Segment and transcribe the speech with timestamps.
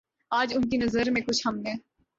[0.31, 1.73] آج ان کی نظر میں کچھ ہم نے